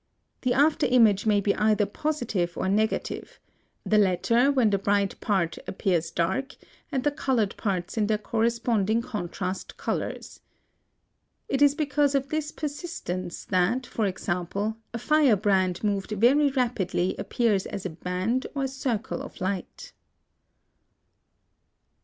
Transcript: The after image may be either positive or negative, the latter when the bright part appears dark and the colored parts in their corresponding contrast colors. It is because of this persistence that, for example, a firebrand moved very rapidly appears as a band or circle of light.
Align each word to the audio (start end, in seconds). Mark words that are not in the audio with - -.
The 0.41 0.55
after 0.55 0.87
image 0.87 1.27
may 1.27 1.41
be 1.41 1.53
either 1.53 1.85
positive 1.85 2.57
or 2.57 2.67
negative, 2.67 3.39
the 3.85 3.99
latter 3.99 4.51
when 4.51 4.71
the 4.71 4.79
bright 4.79 5.19
part 5.19 5.59
appears 5.67 6.09
dark 6.09 6.55
and 6.91 7.03
the 7.03 7.11
colored 7.11 7.55
parts 7.55 7.99
in 7.99 8.07
their 8.07 8.17
corresponding 8.17 9.03
contrast 9.03 9.77
colors. 9.77 10.41
It 11.47 11.61
is 11.61 11.75
because 11.75 12.15
of 12.15 12.29
this 12.29 12.51
persistence 12.51 13.45
that, 13.45 13.85
for 13.85 14.07
example, 14.07 14.75
a 14.91 14.97
firebrand 14.97 15.83
moved 15.83 16.09
very 16.13 16.49
rapidly 16.49 17.13
appears 17.19 17.67
as 17.67 17.85
a 17.85 17.91
band 17.91 18.47
or 18.55 18.65
circle 18.65 19.21
of 19.21 19.39
light. 19.39 19.93